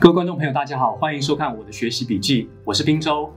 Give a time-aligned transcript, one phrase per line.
[0.00, 3.30] 各位观众朋友，大家好，欢迎收看我的学习笔记，我是滨州。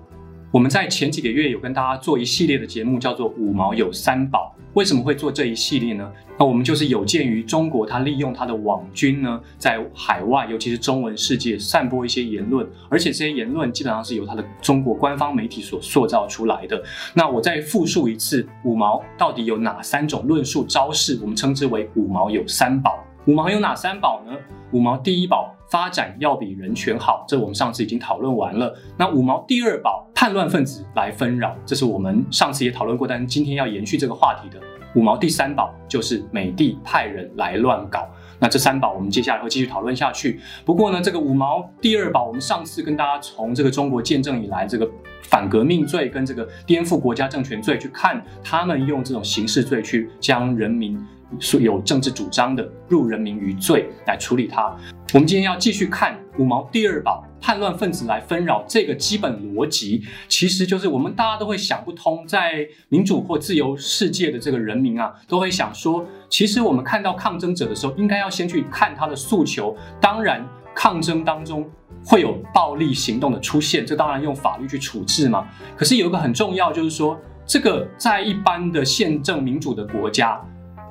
[0.50, 4.56] 我们在前几个月有跟大家做一系列的节目，叫做“五毛有三宝”。
[4.74, 6.10] 为什么会做这一系列呢？
[6.40, 16.82] 那我们就是有鉴于中国，它利用它的网军呢，在海外，尤其是中文世界散播一些言论，而且这些言论基本上是由它的中国官方媒体所塑造出来的。
[17.14, 21.20] 那我再复述一次，五毛到底有哪三种论述招式？
[21.22, 23.04] 我们称之为“五毛有三宝”。
[23.28, 24.32] 五毛有哪三宝呢？
[24.72, 25.53] 五毛第一宝。
[25.74, 28.78] 发展要比人权好，这我们上次已经讨论完了。
[28.96, 34.62] 那五毛第二宝，叛乱分子来纷扰，这是我们上次也讨论过，但是今天要延续这个话题的。
[34.94, 38.08] 五毛第三宝就是美帝派人来乱搞。
[38.44, 40.38] 那这三宝我们接下来会继续讨论下去。
[40.66, 44.86] 不过呢，这个五毛第二宝，我们上次跟大家从这个中国建政以来这个
[45.22, 51.02] 反革命罪跟这个颠覆国家政权罪去看，他们用这种刑事罪去将人民。
[51.40, 54.72] 所有政治主张的入人民于罪来处理它。
[55.16, 69.76] 我们今天要继续看五毛第二宝叛乱分子来纷扰这个基本逻辑，其实就是我们大家都会想不通，在民主或自由世界的这个人民啊，都会想说，其实我们看到抗争者的时候，应该要先去看他的诉求。
[70.00, 71.70] 当然，抗争当中
[72.06, 75.46] 会有暴力行动的出现，这当然用法律去处置嘛。
[75.76, 80.42] 可是有一个很重要，就是说，这个在一般的宪政民主的国家。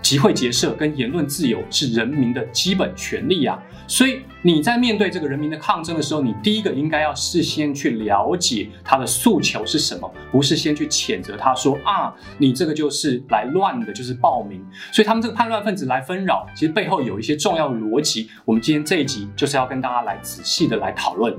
[0.03, 14.61] 集会结社跟言论自由是人民的基本权利啊，所以你在面对这个人民的抗争的时候，你第一个应该要事先去了解他的诉求是什么，不是先去谴责他说啊，你这个就是来乱的，就是暴民。
[14.93, 18.29] 所以他们这个叛乱分子来纷扰，其实背后有一些重要的逻辑。
[18.45, 21.33] 我们今天这一集就是要跟大家来仔细的来讨论。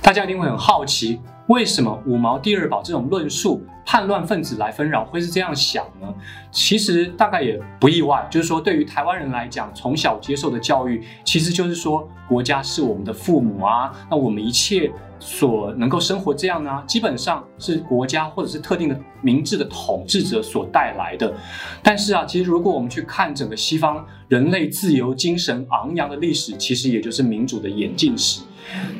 [0.00, 3.64] 大家一定会很好奇，为什么五毛第二宝这种论述？
[3.88, 6.12] 叛乱分子来纷扰，会是这样想呢？
[6.50, 21.32] 其实大概也不意外，就是说，对于台湾人来讲，从小接受的教育，其实就是说，国家是我们的父母啊，那我们一切所能够生活这样呢，基本上是国家或者是特定的明智的统治者所带来的。
[21.82, 28.42] 但是啊，其实如果我们去看整个西方人类自由精神昂扬的历史，其实也就是民主的演进史。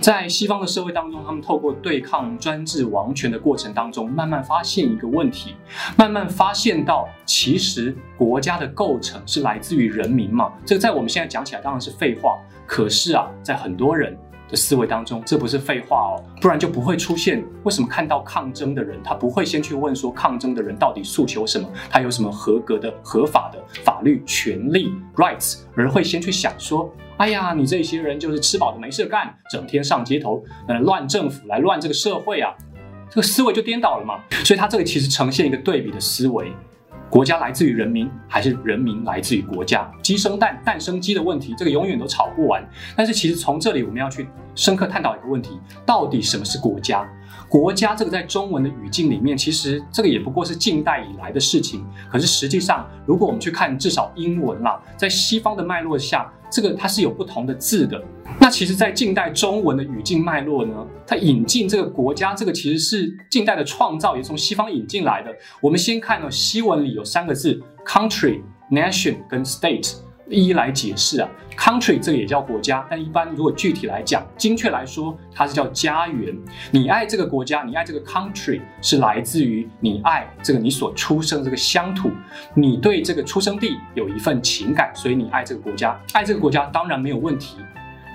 [0.00, 5.56] 在西方的社会当中，他们透过对抗专制王权的过程当中，慢慢发现一个问题，
[5.97, 10.53] 慢慢发现到，其实国家的构成是来自于人民嘛？
[10.65, 14.16] 这个在我们现在讲起来当然是废话，可是啊，在很多人
[14.49, 17.45] 的思维当中，这不是废话哦，不然就不会出现。
[17.65, 26.93] 为什么看到抗争的人，他不会先去问说抗争的人到底诉求什么，他有什么合格的、合法的法律权利 （rights），而会先去想说。
[27.19, 32.53] 哎呀，你这些人就是吃饱了没事干，整天上街头，呃，乱政府来乱这个社会啊，
[33.09, 34.21] 这个思维就颠倒了嘛。
[34.45, 36.53] 所以他这个其实呈现一个对比的思维：
[37.09, 39.91] 国家来自于人民，还是人民来自于国家？
[40.03, 42.62] 鸡生蛋，蛋生鸡的问题，这个永远都吵不完。
[42.97, 47.09] 但是其实从这里我们要去深刻探讨一个问题：到底什么是国家？
[47.49, 51.87] 国家这个在中文的语境里面，其实这个也不过是近代以来的事情。
[52.11, 56.31] 可是实际上，如果我们去看至少英文啦，在西方的脉络下。
[56.49, 58.00] 这个它是有不同的字的。
[58.47, 60.73] 那其实，在近代中文的语境脉络呢，
[61.05, 65.34] 它引进这个国家，这个其实是近代的创造，也从西方引进来的。
[65.61, 68.41] 我们先看呢，西文里有三个字：country、
[68.71, 69.97] nation 跟 state。
[70.29, 76.33] 一一来解释啊，country 这个也叫国家，但一般如果具体来讲，精确来说，它是叫家园。
[76.71, 82.13] 你爱这个国家，你爱这个 country，是来自于你爱这个你所出生这个乡土，
[82.55, 87.57] 你对这个出生地有一份情感，所以你爱这个国家，爱这个国家当然没有问题。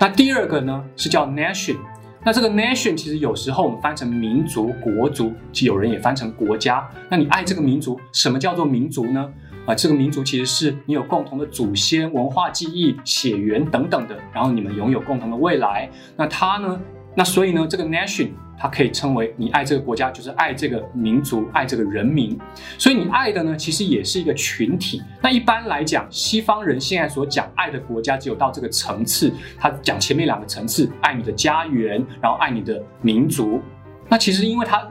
[0.02, 1.76] 那第二个呢是叫 nation，
[2.24, 6.84] 那这个 nation 其实有时候我们翻成民族、国族，有人也翻成国家。
[7.08, 9.32] 那你爱这个民族，什么叫做民族呢？
[9.64, 15.88] 啊，这个民族其实是你有共同的祖先、文化记忆、血缘等等的，然后你们拥有共同的未来。
[16.16, 16.80] 那它呢？
[17.14, 18.30] 那所以呢，这个 nation
[18.62, 22.38] 它可以称为你爱这个国家，就是爱这个民族、爱这个人民。
[22.78, 25.02] 所以你爱的呢，其实也是一个群体。
[25.20, 29.32] 那一般来讲，西方人现在所讲爱的国家，只有到这个层次。
[29.58, 33.60] 他讲前面两个层次，爱你的家园，然后爱你的民族。
[34.08, 34.88] 那其实因为他。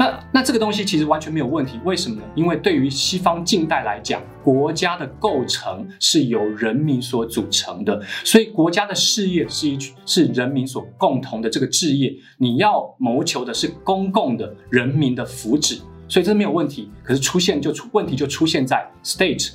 [0.00, 2.22] 那那这个东西其实完全没有问题，为什么呢？
[2.34, 16.90] 因为对于西方近代来讲，国家的构成是由人民所组成的，所以国家的事业是一是人民所共同的这个置业，你要谋求的是公共的人民的福祉，所以这没有问题。
[17.04, 19.50] 可是出现就出问题就出现在 state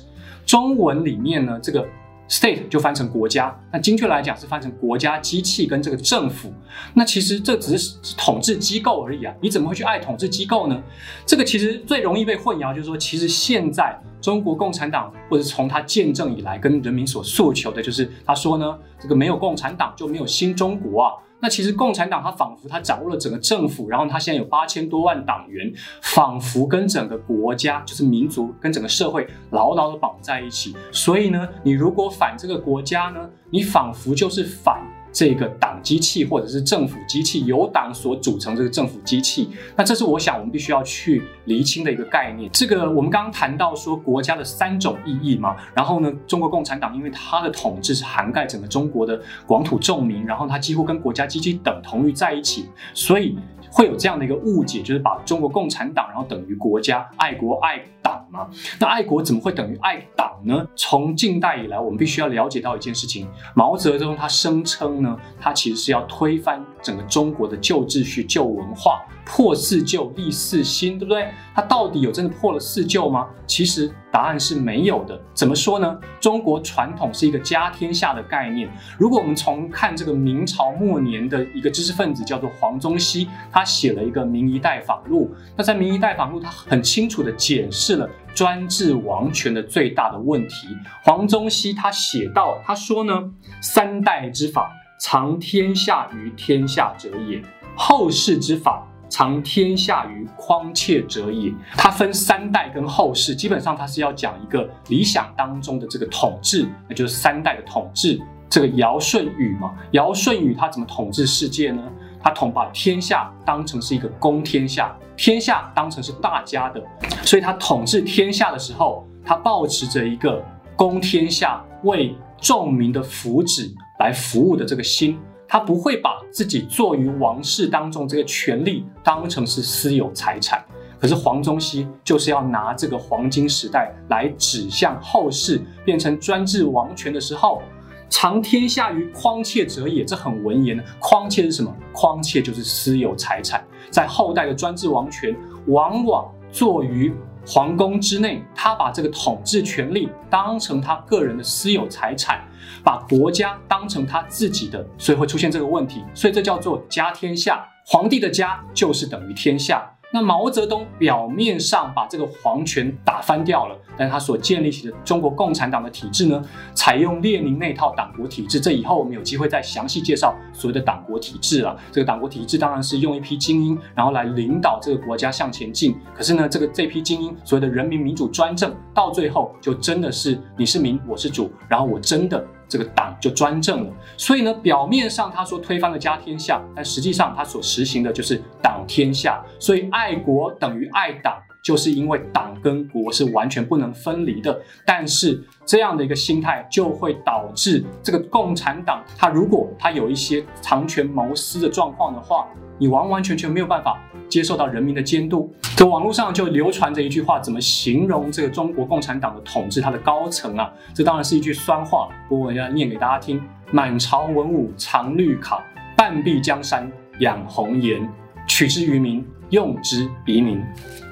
[0.46, 1.84] 中文里面呢，这个。
[2.28, 6.52] State 就翻成国家，那精确来讲是翻成国家机器跟这个政府。
[6.92, 9.32] 那其实这只是统治机构而已啊！
[9.40, 10.82] 你怎么会去爱统治机构呢？
[11.24, 21.12] 这个其实最容易被混淆，就是说，其实现在中国共产党或者从他建政以来，跟人民所诉求的就是，他说呢，这个没有共产党就没有新中国啊。
[21.40, 25.72] 那其实共产党它仿佛它掌握了整个政府，然后它现在有八千多万党员，
[26.02, 30.74] 仿佛跟整个国家就是民族跟整个社会牢牢的绑在一起。
[30.90, 34.82] 所以呢，你如果反这个国家呢，你仿佛就是反。
[35.16, 42.50] 这个党机器或者是政府机器，由党所组成这个政府机器，那这是我想我们必须要去厘清的一个概念。
[42.52, 53.38] 这个我们刚刚谈到说国家的三种意义嘛，然后呢，中国共产党因为它的统治是涵盖整个中国的广土重民，然后它几乎跟国家机器等同于在一起，所以。
[53.76, 58.48] 会有这样的一个误解，就是把中国共产党然后等于国家爱国爱党吗？
[58.80, 60.66] 那爱国怎么会等于爱党呢？
[60.74, 71.28] 从近代以来，我们必须要了解到一件事情：毛泽东他声称呢，他其实是要推翻整个中国的旧秩序、旧文化，破四旧立四新，对不对？
[71.54, 73.28] 他到底有真的破了四旧吗？
[73.46, 75.20] 其实答案是没有的。
[75.34, 75.94] 怎么说呢？
[76.18, 78.66] 中国传统是一个家天下的概念。
[78.96, 85.30] 如果我们从看这个明朝末年的一个知识分子叫做黄宗羲，他写了一个《明夷代访录》。
[85.54, 90.68] 那在《明夷代访录》，他很清楚地解释了专制王权的最大的问题。
[91.04, 93.30] 黄宗羲他写到，他说呢
[93.60, 97.42] ：“三代之法，藏天下于天下者也；
[97.76, 101.52] 后世之法。”藏天下于匡切者也。
[101.76, 108.20] 它分三代跟后世，基本上它是要讲一个理想当中的这个统治，那就是三代的统治。
[108.48, 111.82] 这个尧舜禹嘛，尧舜禹他怎么统治世界呢？
[112.22, 116.82] 他统把天下当成是一个公天下，天下当成是大家的，
[117.22, 120.42] 所以他统治天下的时候，他保持着一个
[120.76, 125.18] 公天下为众民的福祉来服务的这个心。
[125.48, 130.64] 他不会把自己坐于王室当中这个权力当成是私有财产，
[130.98, 137.62] 可是黄宗羲就是要拿这个黄金时代来指向后世，变成专制王权的时候，
[138.08, 140.82] 藏天下于匡切者也，这很文言。
[140.98, 141.74] 匡切是什么？
[141.92, 147.14] 匡切就是私有财产，在后代的专制王权，往往坐于
[147.46, 152.44] 皇宫之内，他把这个统治权力当成他个人的私有财产。
[152.82, 156.04] 把国家当成他自己的，所以会出现这个问题。
[156.14, 159.88] 所以这叫做家天下，皇帝的家就是等于天下。
[160.16, 166.42] 那毛泽东表面上把这个皇权打翻掉了，但他所建立起的中国共产党的体制呢，
[166.72, 168.58] 采用列宁那套党国体制。
[168.58, 171.76] 这以后我们有机会再详细介绍所谓的党国体制了。
[171.92, 175.94] 这个党国体制当然是用一批精英，然后来领导这个国家向前进。
[176.14, 182.42] 可是呢，这个这批精英所谓的人民民主专政，到最后就真的是你是民，我是主，然后我真的。
[182.68, 189.42] 这个党就专政了，所以呢，表面上他说推翻了家天下，但实际上他所实行的就是党天下。
[189.58, 194.56] 所以爱国等于爱党，就是因为党跟国是完全不能分离的。
[194.84, 202.46] 但是这样的一个心态就会导致这个共产党，他如果他有一些藏权谋私的状况的话，
[202.78, 203.98] 你完完全全没有办法。
[204.28, 209.80] 接受到人民的监督，这网络上就流传着一句话，怎么形容这个中国共产党的统治？
[209.80, 213.40] 它的高层啊，这当然是一句酸话，不过我要念给大家听：
[213.70, 215.64] 满朝文武藏绿卡，
[215.96, 216.90] 半壁江山
[217.20, 218.08] 养红颜，
[218.48, 220.62] 取之于民，用之于民。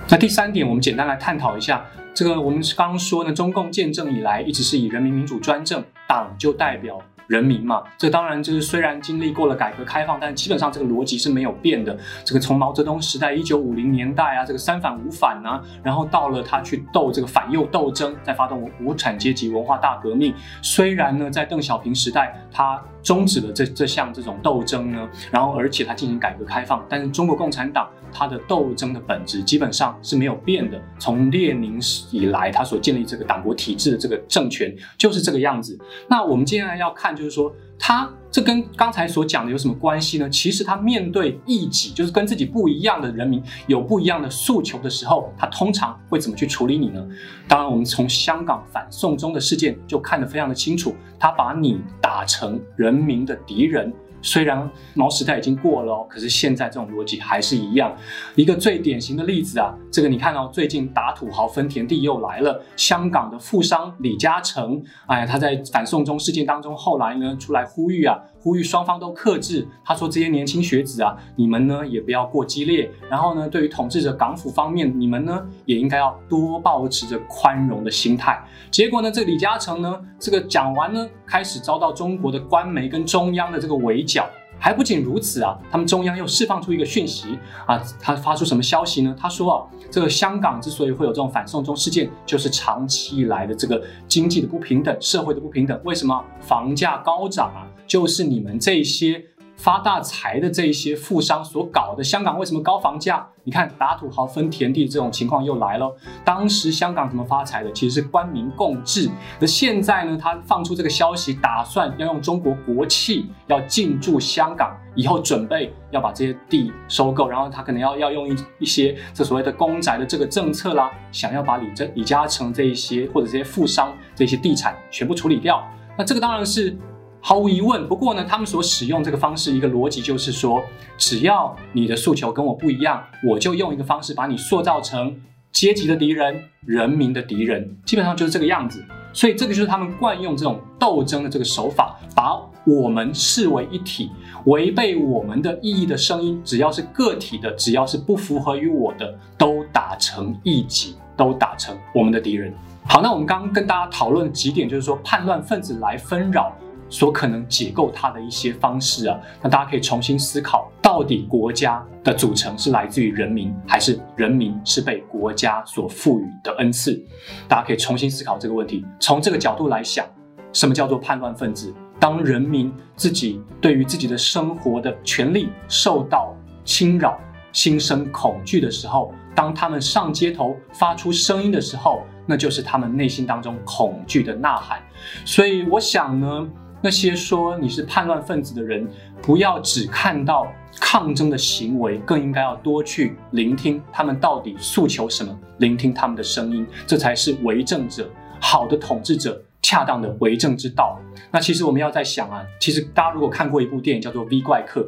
[0.09, 7.01] 那第三点，我们简单来探讨一下，这个我们刚说呢，中共建政以来一直是以人民民主专政，党就代表。
[7.27, 11.97] 人民嘛，这当然就是虽然经历过了改革开放，但基本上这个逻辑是没有变的。
[12.23, 20.35] 这个从毛泽东时代一九五零年代啊，这个三反五反啊，然后到了他去斗这个反右斗争，在发动无产阶级文化大革命。
[20.61, 30.83] 虽然呢，在邓小平时代他终止了这这项这种斗争呢，然后而且他进行改革开放，但是中国共产党它的斗争的本质基本上是没有变的。
[30.99, 31.81] 从列宁
[32.11, 35.79] 以来，他所建立这个党国体制的这个政权就是这个样子。
[36.09, 37.15] 那我们接下来要看。
[37.15, 40.29] 就是说，他这跟刚才所讲的有什么关系呢？
[40.29, 47.01] 其实他面对异己，就是跟自己不一样的人民有不一样的诉求的时候，他通常会怎么去处理你呢？
[47.47, 53.93] 当然，我们从香港反送中的事件就看得非常的清楚，他把你打成人民的敌人。
[54.25, 57.95] 虽然毛时代已经过了哦，可是现在这种逻辑还是一样。
[58.35, 62.61] 一个最典型的例子啊，这个你看哦最近打土豪分田地又来了。
[62.75, 68.19] 香港的富商李嘉诚，哎呀，他在反送中事件当中，后来呢出来呼吁啊。
[68.45, 69.67] 呼吁双方都克制。
[69.83, 72.91] 他说：“这些年轻学子啊，你们呢也不要过激烈。
[73.11, 78.39] 然后呢，对于统治者港府方面，你们呢也应该要多保持着宽容的心态。”
[78.71, 84.29] 结果呢，这李嘉诚呢，这个讲完呢，开始遭到中国的官媒跟中央的这个围剿。
[84.65, 89.15] 还不仅如此啊，他们中央又释放出一个讯息啊，他发出什么消息呢？
[89.21, 95.79] 他说啊，这个香港之所以会有这种反送中事件，就是长期以来的这个经济的不平等、社会的不平等。
[95.85, 97.69] 为什么房价高涨啊？
[97.87, 99.23] 就是你们这些
[99.57, 102.03] 发大财的这一些富商所搞的。
[102.03, 103.27] 香港为什么高房价？
[103.45, 105.95] 你看打土豪分田地这种情况又来了。
[106.25, 107.71] 当时香港怎么发财的？
[107.73, 109.11] 其实是官民共治。
[109.39, 110.19] 那现在呢？
[110.21, 125.63] 他放出这个消息，打算要用中国国企要进驻香港，以后准备要把这些地收购，然后他可能要要用一一些这所谓的公宅的这个政策啦，想要把李这李嘉诚这一些或者这些富商这些地产全部处理掉。
[125.99, 126.77] 那这个当然是。
[127.27, 130.63] 毫无疑问，不过呢，他们所使用这个方式，一个逻辑就是说，
[130.99, 135.19] 只要你的诉求跟我不一样，我就用一个方式把你塑造成
[135.51, 138.85] 阶级的敌人、人民的敌人，基本上就是这个样子。
[139.15, 144.11] 所以这个就是他们惯用这种斗争的这个手法，把我们视为一体，
[144.45, 152.53] 违背我们的意义的声音，只要是个体的，只要是不符合于我的，都打成异己，都打成我们的敌人。
[152.87, 156.53] 好，那我们刚刚跟大家讨论几点，就是说叛乱分子来纷扰。
[156.89, 167.03] 所可能解构它的一些方式啊，那大家可以重新思考，到底国家的组成是来自于人民，还是人民是被国家所赋予的恩赐？
[167.49, 168.85] 大家可以重新思考这个问题。
[169.01, 170.07] 从这个角度来想，
[170.53, 171.75] 什么叫做叛乱分子？
[171.99, 177.19] 当人民自己对于自己的生活的权利受到侵扰，
[177.53, 184.81] 心生恐惧的时候，当他们上街头发出声音的时候，那就是他们内心当中恐惧的呐喊。
[185.25, 186.47] 所以，我想呢。
[186.85, 188.87] 那些说你是叛乱分子的人，
[189.23, 190.47] 不要只看到
[190.79, 201.01] 抗争的行为，更应该要多去聆听他们到底诉求什么，聆听他们的声音，这才是为政者好的统治者恰当的为政之道。
[201.31, 204.83] 那其实我们要在想啊，其实大家如果看过一部电影叫做《V 怪客》，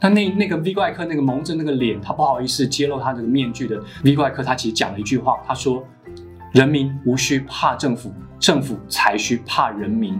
[0.00, 5.86] 那那那个 V 怪客那个蒙着那个脸，他不好意思揭露他这个面具的 V 怪客，他其实讲了一句话，他说
[6.52, 8.10] ：“人民无需怕政府，
[8.40, 10.18] 政府才需怕人民。”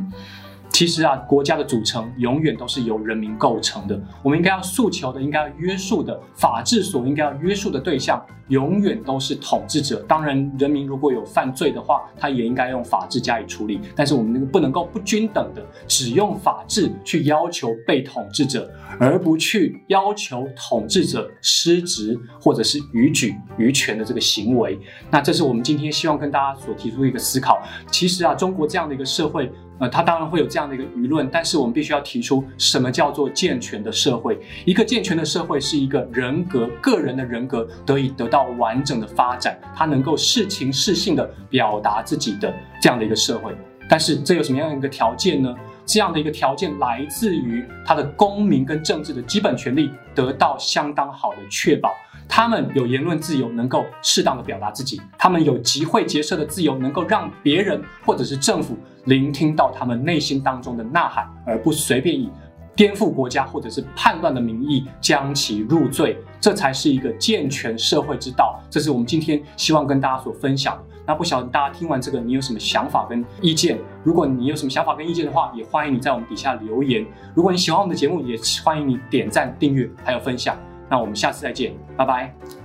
[0.75, 3.97] 其实啊，国家的组成永远都是由人民构成的。
[4.25, 10.05] 我们应该要诉求的，应该要约束的，法治所应该要约束的对象，永远都是统治者。
[10.09, 13.81] 当然，人民如果有犯罪的话，他也应该用法治加以处理。
[13.95, 24.79] 但是我们那个不能够不均等的，只用法治去要求被统治者，而不去要求统治者失职或者是逾矩逾权的这个行为。
[25.11, 27.63] 那这是我们今天希望跟大家所提出一个思考。
[27.91, 29.51] 其实啊，中国这样的一个社会。
[29.81, 34.39] 呃，他当然会有这样的一个舆论，但是我们必须要提出什么叫做健全的社会？
[34.65, 43.57] 一个健全的社会是一个人格、个人的人格得以得到完整的发展，他能够适情适性的表达自己的这样的一个社会。
[43.89, 45.55] 但是这有什么样的一个条件呢？
[45.87, 51.93] 这样的一个条件来自于他的公民跟政治的基本权利得到相当好的确保。
[52.29, 62.29] 他们有言论自由，能够适当的表达自己；他们有集会结社的自由，能够让别人或者是政府聆听到他们内心当中的呐喊，而不随便以
[62.77, 66.17] 颠覆国家或者是叛乱的名义将其入罪。
[66.41, 68.61] 这才是一个健全社会之道。
[68.69, 70.83] 这是我们今天希望跟大家所分享的。
[71.07, 73.79] 那不晓得大家听完这个，你有什么想法跟意见？
[74.03, 77.07] 如果你有什么想法跟意见的话，也欢迎你在我们底下留言。
[77.35, 80.57] 如果你喜欢我们的节目，也欢迎你点赞、订阅还有分享。
[80.91, 82.64] 那我们下次再见，拜拜。